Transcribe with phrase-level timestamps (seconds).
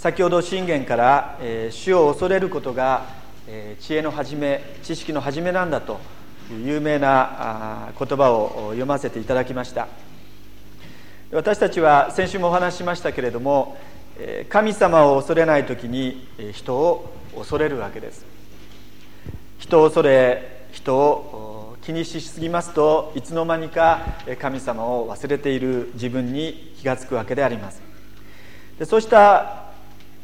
[0.00, 3.04] 先ほど信玄から、え、主を恐れることが、
[3.46, 6.00] え、知恵の始め知識の始めなんだと
[6.50, 9.88] いう有名な言葉を読ませていただきました。
[11.32, 13.76] 私たちは先週もお話ししましたけれども
[14.48, 18.24] 神様を恐れない時に人を恐れるわけです。
[19.58, 24.00] 人を恐れ人を気にしすぎますといつの間にか
[24.40, 27.82] 神様を忘れている自分に気が付くわけであります。
[28.78, 29.68] でそうした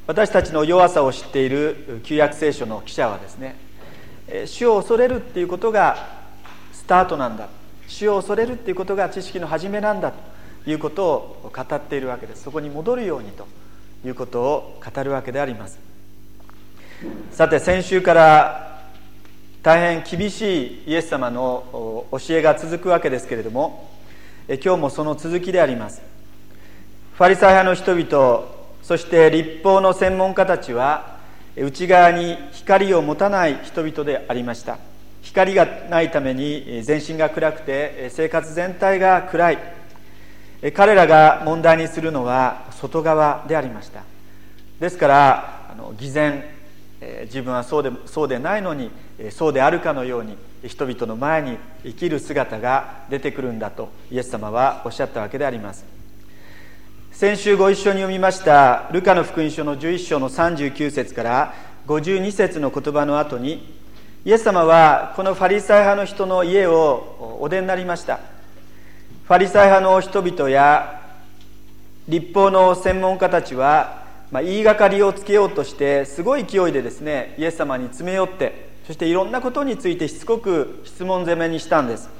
[0.07, 3.57] 私たちの弱さを知っている旧約聖書の記者はですね
[4.47, 6.09] 主を恐れるっていうことが
[6.73, 7.49] スタートなんだ。
[7.89, 10.13] 主を恐れるっていうことが知識の始めなんだ。
[10.65, 12.43] ということを語っているわけです。
[12.43, 13.47] そこに戻るようにと
[14.05, 15.79] いうことを語るわけであります。
[17.31, 18.83] さて先週から
[19.63, 23.91] 大変厳しいイエス様の教えが続くわけですけれども
[24.49, 26.03] 今日もその続きであります。
[27.17, 28.56] ファリサイ派の人々
[28.87, 31.17] そして立法の専門家たちは
[31.57, 34.79] 内側に光を持たない人々でありました。
[35.23, 39.59] 光がないために全身が暗くて生活全体が暗い。
[40.73, 44.05] 彼らが問題にするのは外側でありました。
[44.79, 46.45] ですからあの偽善
[47.25, 48.93] 自分はそうでそうでないのに
[49.31, 55.96] そうであるかのように人々の前に生きる姿が出てくるんだとイエス様はおっしゃったわけであります。
[57.19, 61.55] 先週ご一緒に読みましたルカの福音書の11章の39節から
[61.87, 63.75] 52節の言葉の後に
[64.27, 68.21] イエス様はこのファリサイ派の人の家をお出になりました。
[69.25, 71.01] ファリサイ派の人々や
[72.07, 82.11] 立法の専門家たちは、まあ、言いがかりをつけようとしてすごい勢いでですねイエス様に詰め寄ってそしていろんなことについてしつこく質問攻めにしたんです。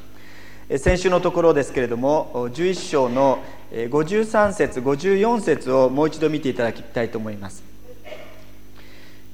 [0.69, 3.39] 先週のところですけれども11章の
[3.71, 7.63] 53節54節をもう一度見ていただきたいと思います。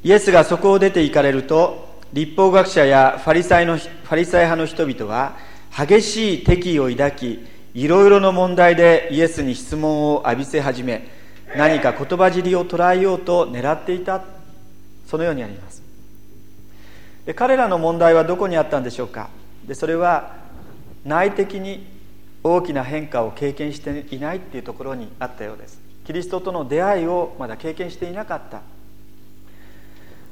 [0.05, 5.37] イエスがそこを出て行かれると立法学者やファリサイのファリサイ派の人々は
[5.75, 11.09] 激しい敵意を抱きいろいろな問題でイエスに質問を浴びせ始め
[11.57, 14.23] 何か言葉尻を捉えようと狙っていた
[15.07, 15.83] そのようにあります。
[17.25, 19.31] で彼らの問題はどこにあったんでしょうか。
[19.67, 20.42] でそれは
[21.05, 21.87] 内的に
[22.45, 25.81] 大きな変化を経験していないっていうところにあったようです。
[26.05, 28.63] キリストとの出会いをまだ経験していなかった。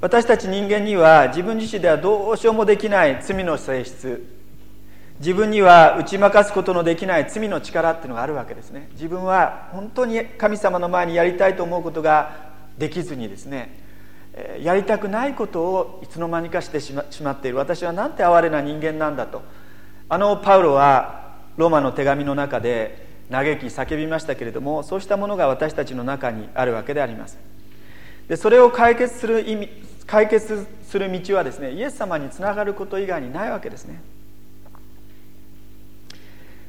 [0.01, 4.25] 私たち人間には自分自身ではどうしようもできない罪の性質。
[5.19, 8.89] 自分には打ち負かすことのできない罪の力っていうのがあるわけですね。
[8.93, 13.79] 自分は本当に神様の前にやりたいと思うことができずにですね
[14.61, 17.57] やりたくないことをいつの間にかしてしまっている。
[17.57, 19.43] 私はなんて哀れな人間なんだと。
[20.11, 27.37] あのパウロはローマの手紙の中で嘆き叫びましたけれどもそうしたものが私たちの中にあるわけであります。
[28.27, 29.69] でそれを解決する意味
[30.05, 34.01] 解決する道はですねイエス様につながること以外にないわけですね。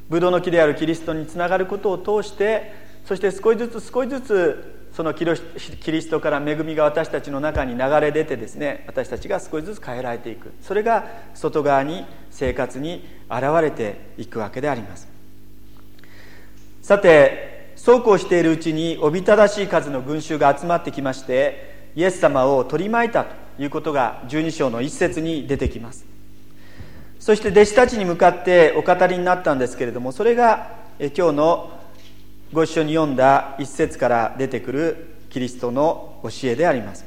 [0.07, 10.53] ブドウの木であるキリストにつながることを通してそして少しずつ少しずつそのキリストから恵みが私たちの中に流れ出てですね私たちが少しずつ変えられていく。
[10.61, 15.07] それが外側に生活に現れていくわけであります。
[16.81, 26.05] さてそうこうしているうちにおびただしい数の群衆が集まってきましてイエス様を取り巻いたということが12章の一節に出てきます。
[27.19, 31.79] そして弟子たちに向かってお語りになったんですけれどもそれが今日の
[32.51, 37.05] ご一緒に読んだ一節から出てくるキリストの教えであります。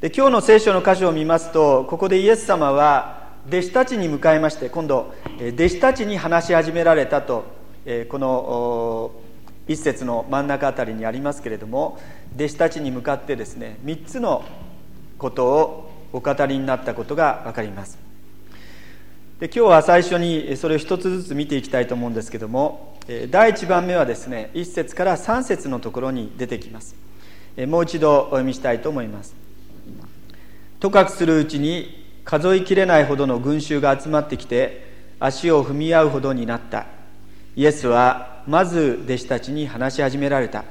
[0.00, 7.44] で今日の聖書の箇所を見ますとここでイエス様は弟子たちに向かいまして今度弟子たちに話し始められたと
[8.08, 9.10] この
[9.66, 11.98] 一節の真ん中あたりにありますけれども
[12.36, 14.44] 弟子たちに向かってですね3つの
[15.18, 17.98] ことをお語りになったことが分かります。
[19.40, 22.96] で今日は最初にそれを一つずつ見ていきたいと思うんですけれども
[23.30, 26.94] 第1番目はですね1節から3節のところに出てきます。
[27.66, 29.34] もう一度お読みしたいと思います
[30.80, 34.86] とかくするうちに数えきれないほどの群衆が集まってきて
[35.18, 36.86] 足を踏み合うほどになった。
[37.54, 40.62] イエスはまず弟子たちに話し始められた。
[40.62, 40.66] フ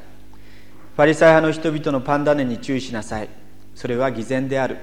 [1.01, 3.29] ァリサイ派の人々のパンダネに注意しなさい。
[3.75, 4.77] それは偽善である。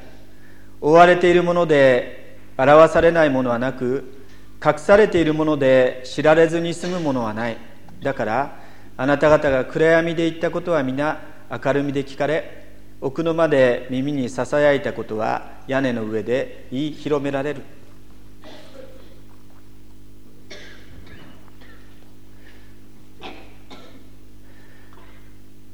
[0.81, 4.25] 覆われているもので表されないものはなく
[4.65, 7.57] 隠されているもので知られずに済むものはない。
[8.03, 8.61] だから
[8.97, 12.67] あなた方が暗闇で言ったことは皆明るみで聞かれ
[13.01, 17.63] 奥の間で耳にささやいたことは屋根の上で言い広められる。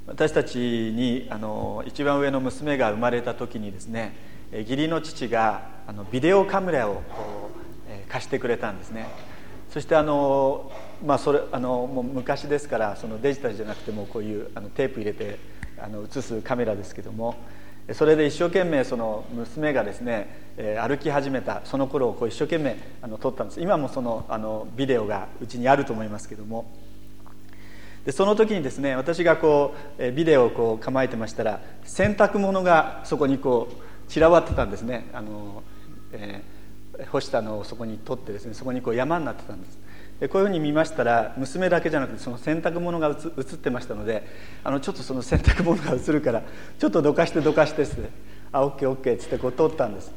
[0.06, 4.14] 私たちにあの一番上の娘が生まれた時にですね
[4.52, 7.02] 義理の父があのビデオカメラを
[8.08, 9.06] 貸してくれたんですね。
[9.70, 10.70] そしてあの、
[11.04, 15.38] まあ、それあのもう昔ですからそのデジタルじゃなくてもこういうあのテープ入れて
[15.78, 17.34] あの映すカメラですけども
[17.92, 23.60] それで一生懸命その娘がですね、え歩き始めたその頃をこう一生懸命あの撮ったんです。
[23.60, 26.64] 今もそのあのビデオがうちにあると思いますけども。
[28.06, 35.08] でその時にですね私がこうビデオをこう構えてましたら洗濯物がそこにこう散らばってたんですね。
[35.12, 35.62] あの、
[36.12, 39.78] えー、干したのをそこに取ってですねそこにこう山になってたんです。
[40.20, 44.26] こういうふうに見ましたら娘だけじゃなくてその洗濯物が映ってましたので
[44.62, 46.42] あのちょっとその洗濯物が映るから
[46.78, 48.10] ちょっとどかしてどかしてですね
[48.52, 50.12] あオッケーオッケーっつってこう通ったんです。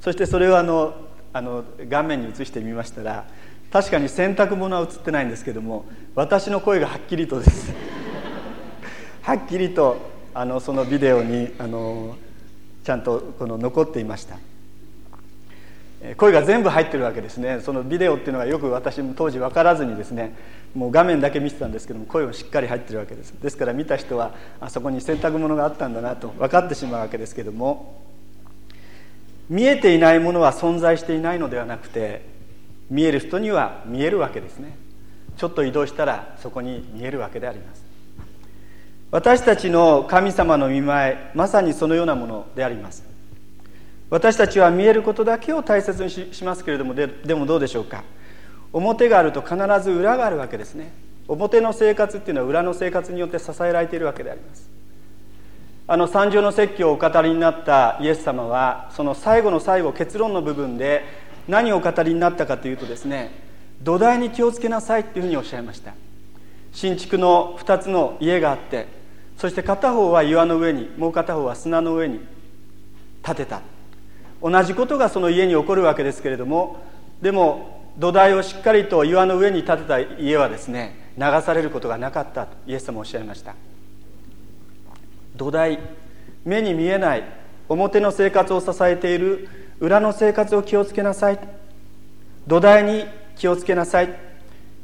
[0.00, 0.94] そしてそれをあの
[1.32, 3.24] あの画面に映してみましたら
[3.70, 7.72] 確かに洗濯物は映ってないんですけども私の声がはっきりとです。
[9.22, 9.96] はっきりと
[10.32, 12.16] あのそのビデオにあの
[12.84, 14.36] ちゃんとこの残っていました。
[16.16, 17.60] 声が全部入ってるわけですね。
[17.60, 20.34] そのビデオっていうのはよく私も当時分からずにですね
[20.74, 23.32] もう画面だけ見てたんですけども声もしっかり入ってるわけです。
[23.32, 28.00] ですから見た人はあそこに洗濯物があったんだなと分かってしまうわけですけども
[29.50, 32.22] 見えていないものは存在していないのではなくて
[32.88, 34.76] 見える人には見えるわけですね。
[35.36, 37.84] ちょっと移動したらそこに見えるわけであります。
[39.10, 43.09] 私たちの神様の見前まさにそのようなものであります。
[44.10, 48.02] 私たちは見えることだけを大切にしますけれどもででもどうでしょうか？
[48.72, 50.92] 表があると必ず裏があるわけですね。
[51.28, 54.68] 表の生活っていうのは裏の生活によって支えられているわけであります。
[55.86, 61.04] あの三条の説教をお語りになったイエス様はその最後の最後結論の部分で
[61.48, 63.32] 何をお語りになったかというとですね
[63.82, 65.94] 土台に気をつけなさいっていうふうにおっしゃいました。
[66.72, 68.86] 新築の2つの家があって
[69.36, 72.20] そして片方は岩の上にもう片方は砂の上に
[73.22, 73.62] 建てた。
[74.42, 76.78] 同じことがその家に起こるわけですけれども
[77.20, 83.54] でも土台をしっかりと岩の上に建てた家はですね流されることがなかったとイエス様おっしゃいました。
[85.36, 85.78] 土台
[86.44, 87.24] 目に見えない
[87.68, 89.48] 表の生活を支えている
[89.80, 91.38] 裏の生活を気をつけなさい。
[92.46, 93.04] 土台に
[93.36, 94.14] 気をつけなさい。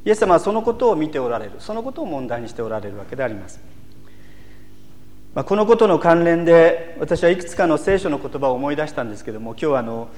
[0.05, 1.52] イエス様はそのことを見ておられる。
[1.59, 3.61] そのことを問題にしておられるわけであります。
[5.37, 10.09] まあ、このことの関連で私はいくつかの聖書の言葉を思い出したんですけども今日はあの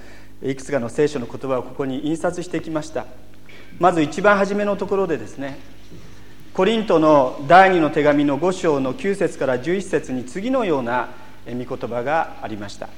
[0.45, 3.05] いくつかの聖書の言葉をここに印刷してきました。
[3.81, 5.59] まず一番初めのところでですね
[6.55, 11.09] コリントの第2の手紙の5章の9節から11節に次のような
[11.49, 12.89] 御言葉がありました。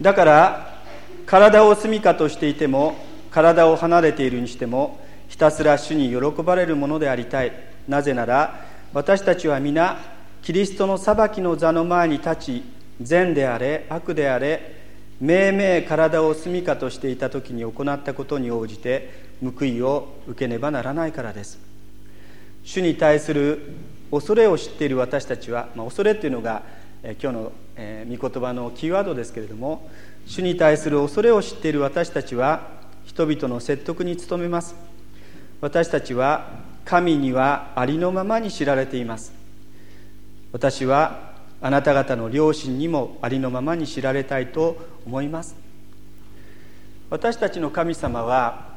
[0.00, 0.80] だから
[1.26, 2.94] 体を住みかとしていても
[3.32, 7.69] 体を離れているにしてもひたすら主に喜ばれるものでありたい。
[7.90, 8.64] なぜなら
[8.94, 9.98] 私たちは皆
[10.42, 12.64] キリストの裁きの座の前に立ち
[13.02, 14.78] 善であれ悪であれ
[15.20, 19.10] 命名体を住みかとしていた時に行ったことに応じて
[19.42, 21.58] 報いを受けねばならないからです。
[22.62, 23.72] 主に対する
[24.10, 26.62] 恐れを知っている私たちは、まあ、恐れっていうのが、
[27.02, 29.90] え今日の、えー、御言葉のキーワードですけれども
[30.26, 32.68] 主に対する恐れを知っている私たちは
[33.04, 34.76] 人々の説得に努めます。
[35.60, 39.32] 私たちは神にはありのままに知られています。
[40.50, 44.76] 私はあなた方の両親にもありのままに知られたいと
[45.06, 45.54] 思います。
[47.08, 48.70] 私たちの神様は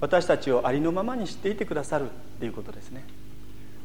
[0.00, 2.08] 私たちをありのままに知っていてくださるっ
[2.38, 3.02] ていうことですね。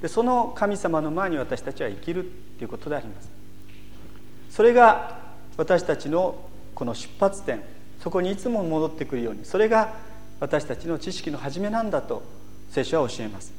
[0.04, 3.32] でその神様の前に私たちは生きるっていうことであります。
[4.52, 5.18] それが
[5.58, 6.36] 私たちの
[6.76, 7.64] この出発点。
[8.04, 9.46] そこにいつも戻ってくるように。
[9.46, 9.96] それが
[10.40, 12.40] 私たちの知識の始めなんだと
[12.72, 13.54] 聖書は教えます。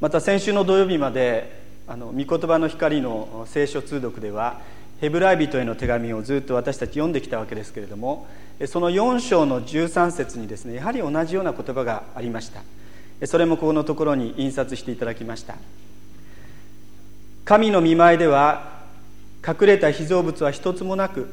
[0.00, 4.60] また先週の土曜日まであの御言葉の光の聖書通読では
[5.00, 8.26] ヘブライ人への手紙をずっと私たち読んできたわけですけれども
[8.66, 12.62] その4章の13節にですねやはり同じような言葉がありました。
[13.26, 15.54] それもここのところに印刷していただきました。
[17.44, 18.82] 神の見舞いでは
[19.46, 21.32] 隠れた被造物は一つもなく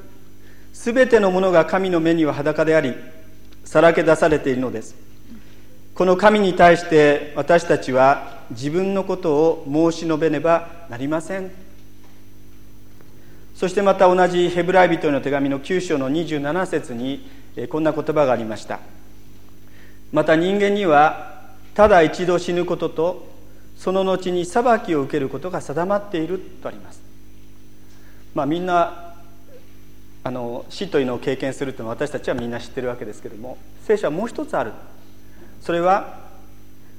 [0.73, 2.93] 全てのものが神の目には裸であり
[3.63, 5.04] さらけ出されているのです。
[5.95, 11.51] この神に対して私たちは自分のことを申し述べねばなりません。
[13.55, 17.25] そしてまた同じヘブライ人への手紙の9章の27節に
[17.69, 18.81] こんな言葉がありました。
[20.11, 23.29] また人間にはただ一度死ぬことと
[23.77, 27.01] その後に裁きを受けることが定まっているとあります。
[28.33, 29.13] まあみんな
[30.25, 34.73] あの死というのを経験するというのは私たちはみんな知ってるわけですけども聖書はもう一つある。
[35.65, 36.19] それは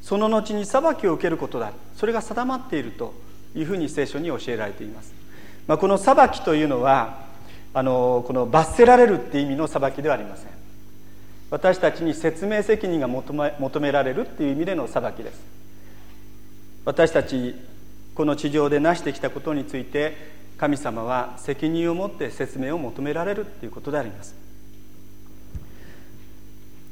[0.02, 1.72] その後に裁きを受けることだ。
[1.96, 3.14] それが定まっていると
[3.54, 5.14] いうふうに聖書に教えられています、
[5.66, 7.24] まあ、この裁きというのは
[7.72, 10.50] あのこの罰せられるっていう意味の裁きではありません。
[11.48, 15.40] 私たちに説明責任が求め求められるっていう意味での裁きです。
[16.84, 17.54] 私たち
[18.16, 20.16] この地上で成してきたことについて
[20.58, 24.45] 神様は責任を持って説明を求められるということであります。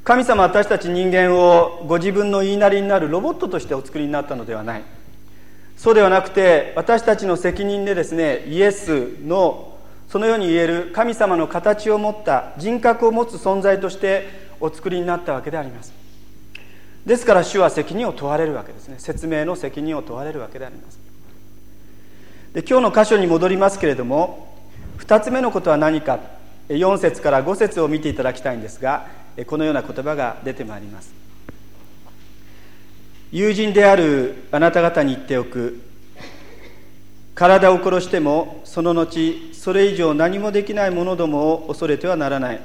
[0.05, 4.83] 神様は私たち人間をご自分の言いなりになるロボットとしてお作りになったのではない。
[5.77, 15.91] そうではなくて私たちの責任でですねイエスのそのように言える神様の形を持った人格を持つ存在としてお作りになったわけであります。
[17.03, 18.97] ですから主は責任を問われるわけですね。
[18.99, 20.99] 説明の責任を問われるわけであります。
[22.53, 24.53] で今日の箇所に戻りますけれども
[24.99, 26.19] 2つ目のことは何か。
[26.67, 29.05] 4節から5節を見ていただきたいんですが
[29.43, 31.13] このような言葉が出てまいります。
[33.31, 35.81] 友人であるあなた方に言っておく。
[37.33, 42.61] 体を殺してもその後それ以上何もできない者どもを恐れてはならない。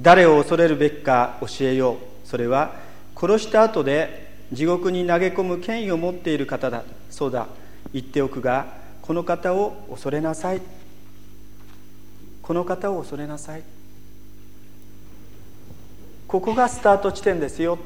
[0.00, 2.26] 誰を恐れるべきか教えよう。
[2.26, 2.74] それは
[3.16, 6.82] 殺した後で地獄に投げ込む権威を持っている方だ。
[7.10, 7.46] そうだ。
[7.92, 8.66] 言っておくが
[9.02, 10.62] この方を恐れなさい。
[12.42, 13.62] この方を恐れなさい。
[16.30, 17.76] ここがスタート地点ですよ。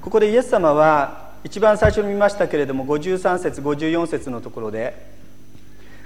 [0.00, 4.94] ここでイエス様は一番最初に見ましたけれども53節54節のところで、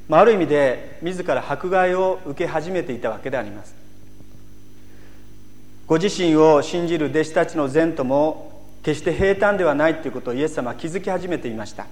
[0.09, 3.75] まあ、ある意味で自ら迫害を受け始めていたわけであります。
[5.87, 11.87] ご自身を信じる弟子たちの善とも決して平坦ではないということをイエス様は気づき始めていました。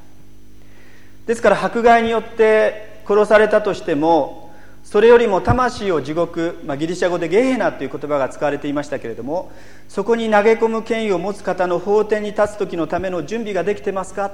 [1.27, 4.44] ですから迫害によって殺されたとしても
[4.85, 9.51] それよりも魂を地獄、まあ、ギリシャ語でゲーナという言葉が使われていましたけれども
[9.89, 14.31] そこに投げ込む権威を持つ方の法廷に立つ時のための準備ができてますか？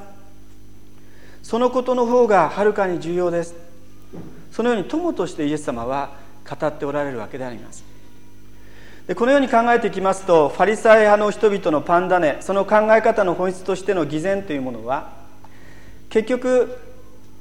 [1.42, 3.54] そのことの方がはるかに重要です。
[4.52, 6.11] そのように友としてイエス様は
[6.47, 7.83] 語っておられるわけであります。
[9.07, 15.12] でこのように考えていきますとファリサイ派の人々のパンダネその考え方の本質としての偽善というものは
[16.11, 16.76] 結局、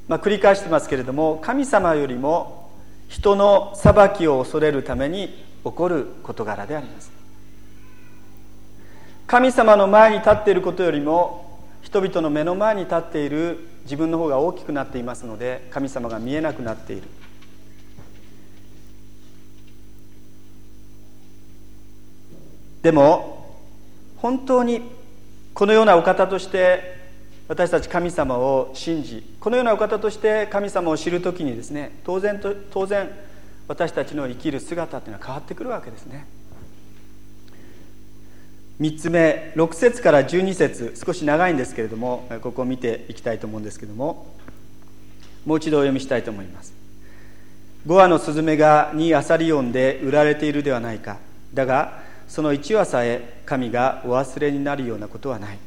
[0.08, 2.59] まあ、繰り返してますけれども神様よりも
[3.10, 5.28] 人の裁きを恐れるために
[5.64, 7.12] 起こる事柄であります。
[9.28, 17.04] 神様の前に立っていることよりも人々の目の前に立っている自分の方が大きくなっていますので神様が見えなくなっている。
[22.82, 23.58] でも
[24.18, 24.82] 本当に
[25.54, 26.99] このようなお方として
[27.50, 33.10] 私たち神様を信じこのようなお方として神様を知る時にですね当然と当然
[33.68, 36.26] 私たちの生きる姿っていうのは変わってくるわけですね。
[38.80, 44.34] 3つ目6節から12節少し長いんですけれどもここを見ていきたいと思うんですけども
[45.46, 46.72] もう一度お読みしたいと思います。
[47.88, 51.18] 5羽のスズメが2アサリオンで売られているではないか。
[51.54, 55.58] だがその1羽さえ神がお忘れになるようなことはない。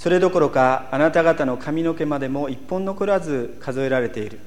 [0.00, 4.40] それどころかあなた方の髪の毛までも一本残らず数えられている。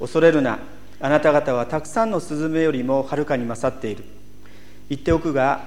[0.00, 0.58] 恐れるな。
[1.00, 4.02] あなた方はたくさんのスズメよりもはるかに勝っている。
[4.88, 5.60] 言っておくが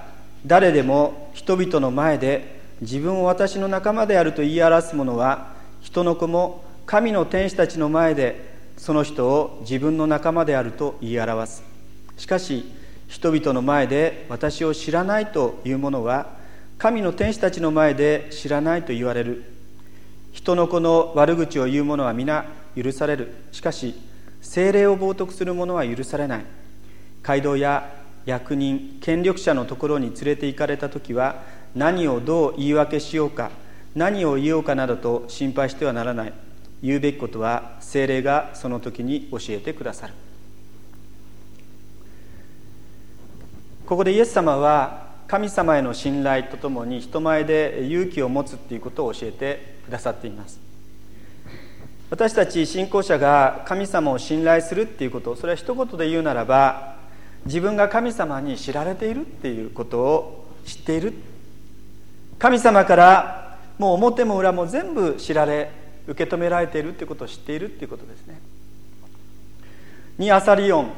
[0.45, 11.63] 誰でも人々の前で自分を私の仲間であると言い表す者は人の子も神の天使たちの前でその人を自分の仲間であると言い表す。
[12.17, 12.69] しかし
[13.07, 16.43] 人々の前で私を知らないという者は
[16.77, 19.43] 神の天使たちの前で知らないと言われる。
[20.33, 23.33] 人の子の悪口を言う者は皆許される。
[23.51, 23.95] しかし
[24.41, 26.45] 精霊を冒涜する者は許されない。
[27.23, 27.89] 街道や
[28.25, 33.51] 役人権力者のところに連れて行かれた時は何をどう言い訳しようか
[33.95, 36.33] 何を言おうかなどと心配してはならない。
[36.83, 40.13] 言うべきことは精霊がその時に教えてくださる。
[43.85, 50.59] ここでイエス様は神様への信頼とともに人前で勇気を持つっていうことを教えてくださっています。
[52.09, 56.97] 私たち信仰者が神様を信頼するっていうことそれは一言で言うならば
[57.45, 61.13] 自分が神様に知られているっていうことを知っている。
[62.37, 65.71] 神様からもう表も裏も全部知られ
[66.07, 68.39] 受け止められているってことを知っているっていうことですね。
[70.17, 70.91] にアサリオン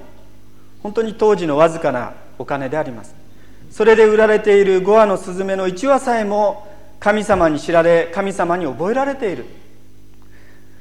[0.84, 3.27] 本当に当時のわずかなお金であります。
[3.70, 6.68] それで売られている5羽のスズメの1羽さえも
[7.00, 9.46] 神様に知られ神様に覚えられている。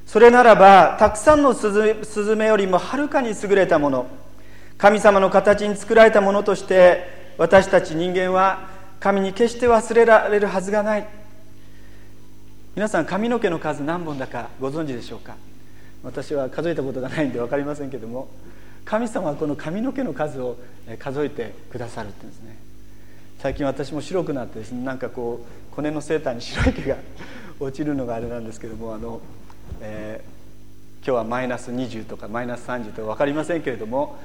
[0.06, 4.06] それならばたくさんのスズメよりもはるかに優れたもの
[4.78, 8.68] 神様の形に作られたものとして私たち人間は
[9.00, 11.06] 神に決して忘れられるはずがない。
[12.76, 15.36] 皆さん髪の毛の数何本だかご存知でしょうか？
[16.04, 18.28] 私は数えたことがないんで分かりませんけども
[18.84, 20.56] 神様はこの髪の毛の数を
[20.98, 22.56] 数えてくださるって言うんですね。
[23.38, 26.96] 最近私も白くなってですねなんかこう骨のセーターに白い毛が
[27.60, 29.20] 落ちるのがあれなんですけどもあの、
[29.80, 34.18] えー、今日はマイナス20とかマイナス30とか分かりませんけれども、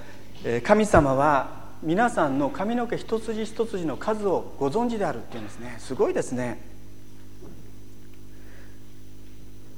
[0.43, 5.75] えー、神様は皆さんの髪の毛一筋一筋の数をご存知であるっていうんですね。
[5.79, 6.61] すごいですね。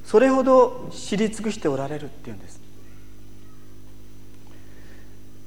[0.04, 2.60] それほど知り尽くしておられるっていうんです。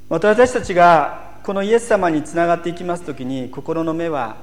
[0.09, 4.35] また私たちがこのイエス様につながっていきます時に心の目は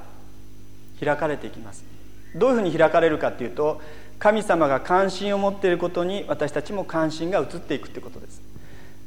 [0.98, 1.84] 開かれていきます。
[2.34, 3.82] どういうふうに開かれるかっていうと
[4.18, 8.40] 神様が関心を持っていることに私たちも関心が移っていくってことです。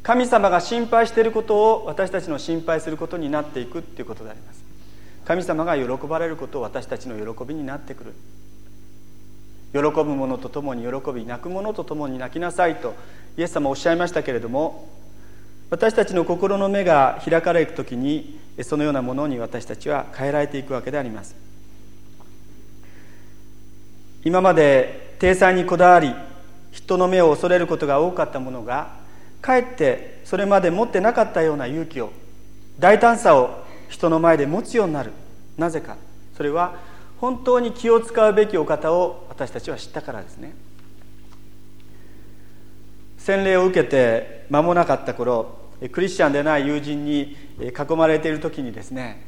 [0.03, 4.63] 神様が心配していることを私たちの心配することになっていくっていうことであります。
[5.25, 8.13] 神様が喜ばれることを私たちの喜びになってくる。
[9.73, 12.93] 喜ぶ者と共に喜び泣く者と共に泣きなさいと
[13.37, 14.87] イエス様おっしゃいましたけれども
[15.69, 21.35] 私たちの心の目が開かれる時にそのようなものに私たちは変えられていくわけであります。
[24.23, 26.13] 今まで体裁にこだわり
[26.71, 28.95] 人の目を恐れることが多かったものが
[29.41, 32.11] かえってそれまで持ってなかったような勇気を
[32.79, 35.11] 大胆さを人の前で持つようになる。
[35.57, 35.97] なぜか。
[36.35, 36.75] それは
[37.19, 40.53] 本当に気を使うべきお方を私たちは知ったからですね。
[43.27, 45.57] 洗礼を受けて間もなかった頃
[45.91, 49.21] クリスチャンでない友人に囲まれている時にですね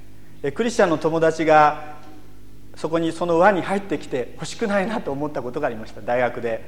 [0.56, 1.98] クリスチャンの友達が
[2.78, 6.00] そこにその輪に入ってきて欲しくないなと思ったことがありました。
[6.00, 6.64] 大学で、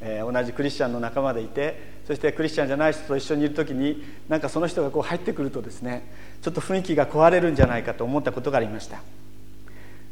[0.00, 6.04] えー、同じクリスチャンの仲間でいてそしてクリスチャンじゃない人と一緒にいる時になんかその人がこう入ってくるとですね
[6.42, 9.00] ちょっと雰囲気が壊れるんじゃないかと思ったことがありました。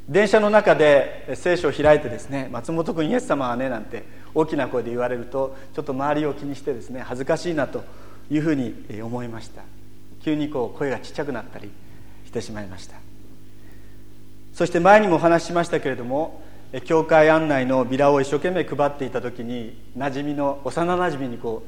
[0.08, 7.84] 電車の中で聖書を開いてですね松本君イエス様はねなんて大きな声で言われるとちょっと周りを気にしてですね恥ずかしいなと
[8.30, 9.62] いうふうに思いました。
[10.22, 11.70] 急にこう声がちっちゃくなったり
[12.26, 12.96] してしまいました。
[14.52, 16.42] そして前にもお話ししましたけれども
[16.84, 21.64] 教会案内のビラを一生懸命配っていた時に馴染みの幼なじみにこ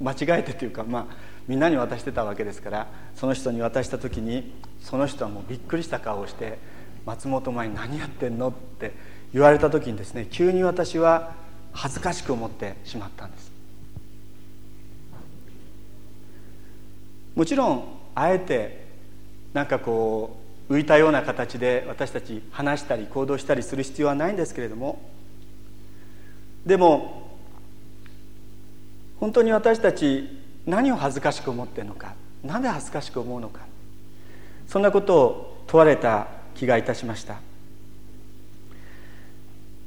[0.00, 1.06] う間違えてというかまあ
[1.46, 2.86] みんなに渡してたわけですから
[3.16, 6.58] その人に渡した時にその人はもうびっくりした顔をして
[7.04, 8.92] 松本前に何やってんのって
[9.32, 11.32] 言われた時にですね急に私は
[11.72, 13.50] 恥ずかしく思ってしまったんです。
[17.34, 18.86] もちろんあえて
[19.52, 20.36] なんかこ
[20.68, 25.00] う浮いたような形で私たち話したり行動したりする必要はないんですけれども
[26.64, 27.36] でも
[29.18, 30.28] 本当に私たち
[30.66, 33.60] 何を恥ずかしく思っているのかなぜ恥ずかしく思うのか
[34.68, 37.49] そんなことを問われた気がいたしました。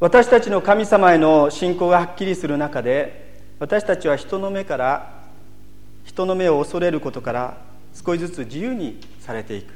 [0.04, 5.24] 私たちの神様への信仰がはっきりする中で私たちは人の目から
[6.04, 7.62] 人の目を恐れることから
[7.94, 9.74] 少しずつ自由にされていく。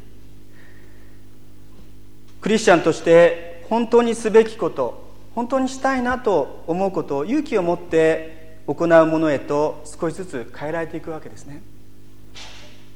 [2.42, 11.62] クリスチャンとして本当にすべきこと本当にしたいなと思うことを勇気を持って行うものへと少しずつ変えられていくわけですね。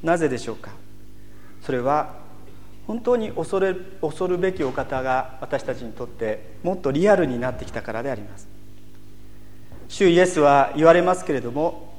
[0.02, 0.72] なぜでしょうか？
[1.62, 2.14] それは
[2.92, 8.46] 本当に恐れ恐るべきお方が私たちにとってもっとリアルになってきたからであります。
[9.88, 11.94] 主イエスは言われますけれども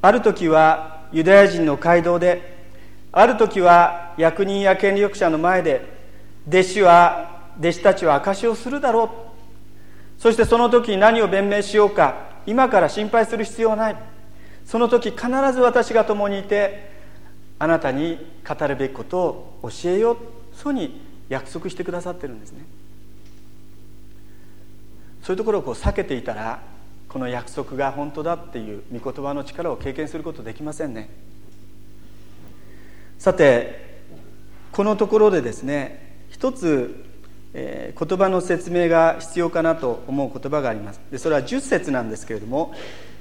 [0.00, 2.62] ある時はユダヤ人の街道で
[3.10, 5.84] ある時は役人や権力者の前で
[6.46, 9.10] 弟子は弟子たちは証しをするだろう。
[10.22, 13.96] そしてその時に何を弁明しようか今から心配する必要はない。
[14.64, 16.92] その時必ず私が共にいて
[17.62, 19.20] あなたに語るべきこと
[19.62, 20.16] を教えよう。
[20.52, 22.64] そうに約束してくださってるんですね。
[25.22, 26.60] そういうところをこう避けていたら
[27.08, 31.08] この約束が本当だっていう御言葉の力を経験することできませんね。
[33.20, 34.00] さて
[34.72, 37.04] このところでですね一つ、
[37.54, 41.00] えー、言葉の説明が必要かなと思う言葉があります。
[41.12, 42.74] でそれは10節なんですけれども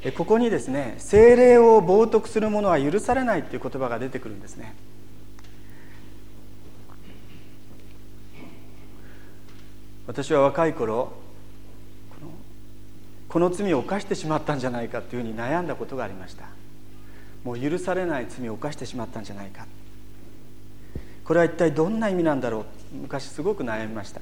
[0.10, 4.74] ここにですね精霊を冒涜する者は許されないという言葉が出てくるんですね。
[10.08, 11.14] 私は若い頃
[12.10, 12.32] この
[13.30, 16.46] この罪を犯してしまったんじゃないかというふうに悩んだことがありました。
[17.44, 19.68] もう許されない罪を犯してしまったんじゃないか。
[21.24, 22.66] これは一体どんな意味なんだろう。
[22.94, 24.20] 昔すごく悩みました。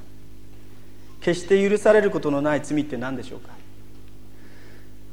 [1.21, 3.58] 決して許されることのない罪って何でしょうか。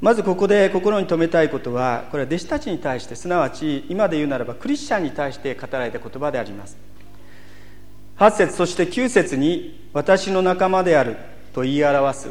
[0.00, 6.76] まずここで心に留めたいことはこれは弟子たちに対してすなわち今で言うならばクリスチャンに対して語られた言葉であります。
[8.18, 11.16] 8節そして9節に私の仲間である
[11.52, 12.30] と言い表す。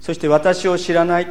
[0.00, 1.26] そして私を知らないっ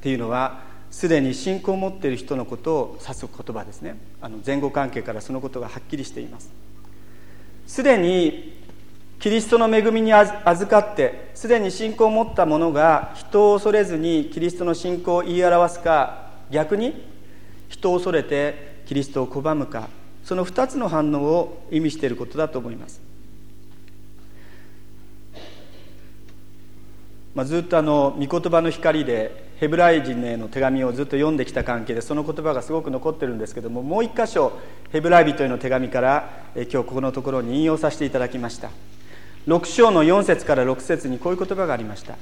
[0.00, 3.96] ていうのはすでに信仰を持っている人のことを指す言葉ですね。
[4.20, 6.52] あの前後関係からそのことがはっきりしています。
[7.66, 8.63] すでに
[9.24, 17.06] キリストの恵みに預かってすでに信仰を持った者が人を恐れずにキリストの信仰を言い表すか逆に
[17.70, 19.88] 人を恐れてキリストを拒むか
[20.24, 23.00] その2つの反応を意味していることだと思います。
[27.34, 34.52] まあ、ずっとあの御言葉の光でヘブライ人への手紙をずっと読んできた関係でその言葉がすごく残ってるんですけどももう一箇所
[34.92, 38.68] ヘブライ人への手紙から今日ここのところに引用させていただきました。
[39.46, 42.16] 6章の4節から6節にこういう言葉がありました。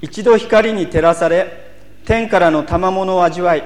[0.00, 1.70] 一度光に照らされ
[2.04, 3.62] 天からの賜物を味わい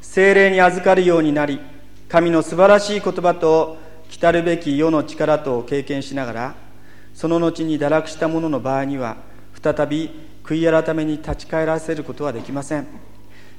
[0.00, 1.60] 精霊に預かるようになり
[2.08, 3.76] 神の素晴らしい言葉と
[4.08, 6.54] 来るべき世の力とを経験しながら
[7.14, 9.16] その後に堕落した者の場合には
[9.60, 10.10] 再び
[10.44, 12.86] 悔い改めに立ち返らせることはできません。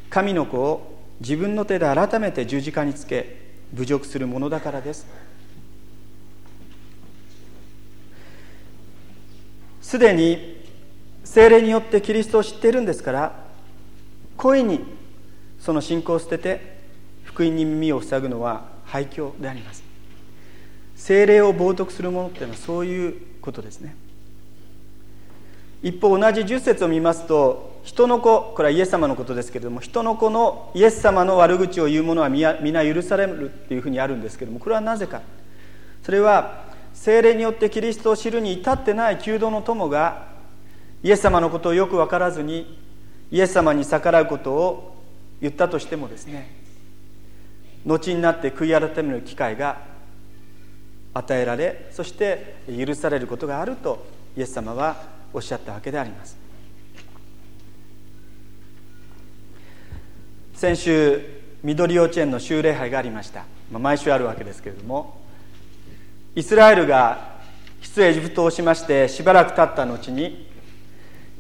[0.09, 3.41] 神の子を自分の手で改めて十字架につけ
[3.73, 5.05] 侮辱するものだからです。
[9.87, 10.57] すでに
[11.23, 13.45] 精霊によってキリストを知っているんですから
[14.35, 14.81] 故意に
[15.61, 16.79] その信仰を捨てて
[17.23, 19.83] 福音に耳を塞ぐのは廃墟であります。
[20.97, 23.95] 精霊を冒涜するものっていうのはそういうことですね。
[25.81, 35.21] 一方同じ10節を見ますと人の子これはイエス様のことですけれども人の子のイエス様の悪口を言う者は皆許されるっていうふうにあるんですけどもこれはなぜか。
[36.03, 36.66] それは
[36.99, 40.27] 精霊によってキリストを知るに至ってない求道の友が
[41.03, 42.77] イエス様のことをよく分からずに
[43.31, 45.03] イエス様に逆らうことを
[45.39, 46.51] 言ったとしてもですね
[47.85, 49.77] 後になって悔い改める機会が
[51.13, 54.05] 与えられそして許されることがあると
[54.35, 54.97] イエス様は
[55.33, 56.35] おっしゃったわけであります。
[60.55, 61.21] 先週
[61.63, 65.26] 緑幼稚園の修礼拝がありました、まあ、毎週あるわけですけれども
[66.37, 67.39] イスラエルが
[67.81, 70.47] 出エジプトをしましてしばらく経った後に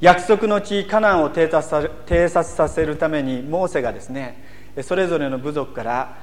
[0.01, 4.43] 約束の地カナンを偵察させるためにモーセがですね
[4.81, 6.17] それぞれの部族から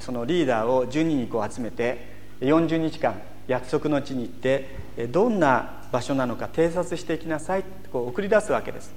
[0.00, 2.06] そのリーダーを12人こう集めて
[2.40, 4.68] 40日間約束の地に行って
[5.10, 8.92] どんな場所なのか偵察していきなさいとこう送り出すわけです。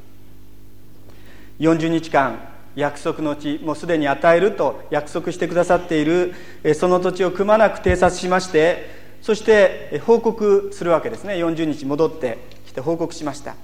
[1.61, 2.37] 40日間
[2.75, 6.33] 約束の地もうすでに与えると約束してくださっている
[6.75, 11.35] その土地をくまなく偵察しましてそして報告するわけですね。
[11.35, 13.55] 40日戻ってきて報告しました。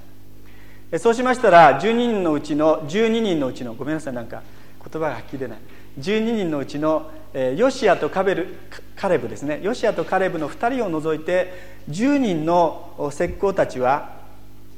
[1.00, 4.41] そうしましたら12人のうちの12人のうちのごめんなさいなんか
[4.80, 5.58] 言葉がはっきり出ない。
[6.00, 7.12] 12人のうちの
[7.56, 8.56] ヨシアとカベル
[8.96, 9.60] カレブですね。
[9.63, 14.17] ヨシアとカレブの2人を除いて10人の石膏たちは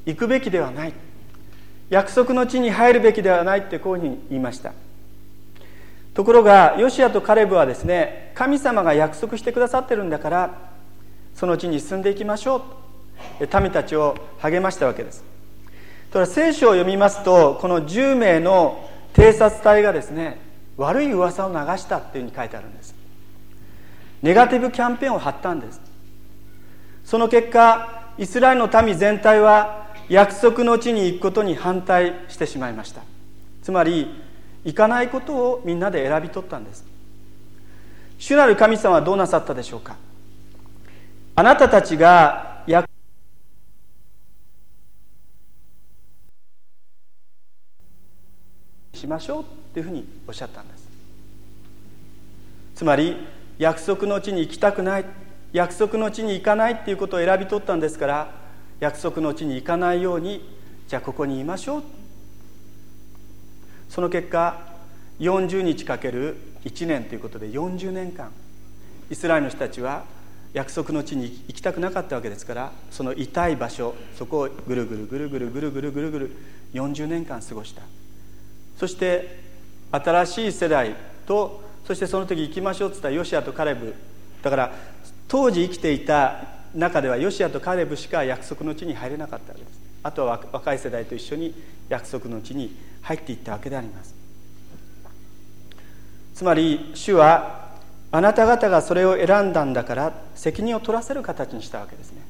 [0.06, 0.94] 行くべきではない。
[1.90, 4.74] 約束の地に入るべきではないってこういうふうに言いました。
[6.14, 10.69] ところがヨシアとカレブはですね神様が約束してくださってるんだから
[11.40, 12.66] その地に進んでいきましょ
[13.40, 13.48] う。
[13.48, 15.24] と民たちを励ましたわけです。
[16.12, 20.38] ただ聖書を読みますとこの10名の偵察隊がですね
[20.76, 22.94] 悪い噂を流したっていうふうに書いてあるんです。
[24.22, 25.80] ネガティブキャンペーンを張ったんです。
[27.06, 33.02] その結果イスラエルの民全体は約束の地に行くことに反対してしまいました。
[33.64, 34.14] つまり
[34.66, 36.84] 行かないことをみんなで選び取ったんです。
[38.18, 39.96] 主なる神様はどうなさったでしょうか？
[41.40, 42.86] あなたたちが約
[48.94, 50.90] しましょうっていうふうにおっしゃったんです。
[52.76, 53.16] つまり
[53.58, 55.06] 約束の地に行きたくない
[55.54, 58.36] 約束の地に行かないっていうことを選び取ったんですから
[58.82, 60.44] 約束の地に行かないように
[60.90, 61.84] じゃあここにいましょう。
[63.88, 64.60] その結果
[65.22, 68.30] 40日かける1年ということで40年間
[69.10, 70.19] イスラエルの人たちは
[70.54, 76.32] 約束の地に行きたくなかったわけですからその痛い場所そこをぐるぐるぐるぐるぐるぐるぐるぐる
[76.74, 77.82] 40年間過ごした。
[78.78, 79.40] そして
[79.92, 83.96] 新しい世代とそしてその時行きましょうって言ったヨシアとカレブ。
[84.42, 84.72] だから
[85.28, 89.80] 当時生きていた中ではヨシアとカレブしか約束の地に入れなかったわけです。
[90.04, 91.54] あとは若い世代と一緒に
[91.90, 94.16] 約束の地に入っていったわけであります。
[96.36, 97.69] つまり主は
[98.12, 102.22] あなた方がそれを選んだんだから責任を取らせる形にしたわけですね。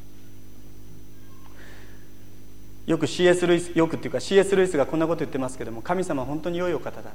[2.86, 7.12] よく CS ルイスよくっていうか CS ルイスがこんなこと言ってますけども神様は本当に良いお方だ。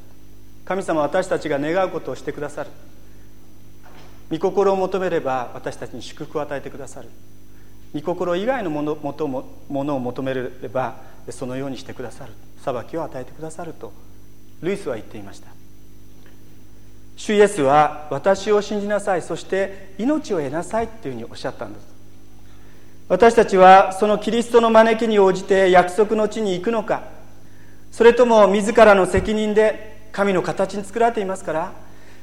[0.64, 2.70] 神様は私たちが願うことをしてくださる。
[4.30, 7.10] 御心を求めれば私たちに祝福を与えてくださる。
[7.94, 10.96] 御心以外のものものを求めれば
[11.28, 12.32] そのようにしてくださる。
[12.64, 13.92] 裁きを与えてくださると
[14.62, 15.53] ルイスは言っていました。
[17.16, 21.94] 主イエスは私を信じなさいそして命を得なさいっていうふうにおっしゃったんです。
[23.08, 27.02] 私たちはそのキリストの招きに応じて約束の地に行くのか
[27.92, 31.72] それとも自らの責任で神の形に作られていますから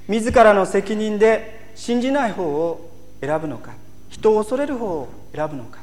[0.07, 2.89] 自らの責任で信じない方を
[3.21, 3.73] 選ぶのか
[4.09, 5.79] 人を恐れる方を選ぶのか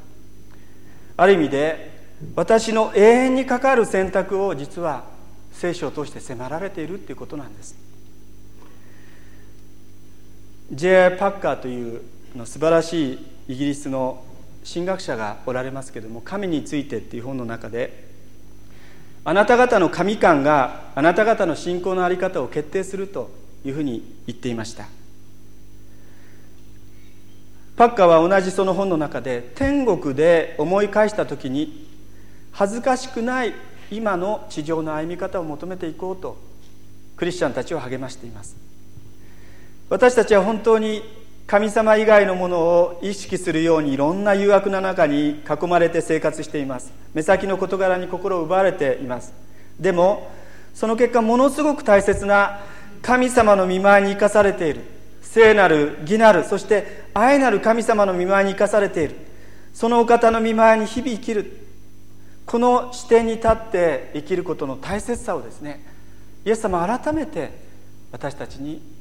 [1.17, 1.97] ある意味で
[2.35, 5.05] 私の永遠に関わる選択を実は
[5.53, 7.88] 聖書を通して迫られているということなんです。
[10.71, 11.17] J.I.
[11.17, 12.03] パッカーという
[12.37, 14.25] の素晴らしいイギリスの
[14.71, 18.07] 神学者がおられますけども「神について」っていう本の中で
[19.25, 23.31] あなた方の神観があなた方の信仰の在り方を決定すると
[23.65, 24.87] いうふうに言っていました
[27.77, 31.89] パッカーは同じその本の中で天国で思い返した時に
[32.53, 33.55] 恥ずかしくない
[33.91, 36.37] 今の地上の歩み方を求めていこうと
[37.17, 38.68] クリスチャンたちを励ましています
[39.91, 41.03] 私たちは本当に
[41.47, 46.93] 神様以外のものを意識するようにいろんな誘惑の中に囲まれて生活しています。
[47.15, 49.33] 目先の事柄に心を奪われています。
[49.81, 50.31] でも
[50.75, 52.61] その結果ものすごく大切な
[53.01, 54.83] 神様の見舞いに生かされている。
[55.23, 59.17] 聖なる義なるそして愛なる神様の見舞いに生かされている。
[59.73, 61.67] そのお方の見舞いに日々生きる。
[62.45, 65.83] この視点に立って生きることの大切さをですね
[66.45, 67.53] イエス様改めて
[68.11, 68.98] 私たちに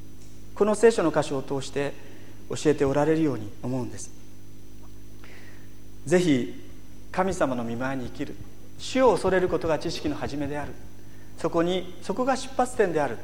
[0.58, 1.92] この聖書の箇所を通して
[2.50, 4.10] 教えておられるように思うんです。
[6.04, 6.52] ぜひ
[7.12, 8.34] 神様の見前に生きる。
[8.76, 10.72] 主を恐れることが知識の始めである。
[11.36, 13.18] そこにそこが出発点である。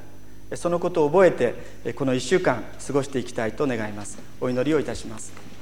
[0.54, 4.16] そのことを覚えてこの1週間過ごしていきたいと願います。
[4.40, 5.53] お祈りをいたします。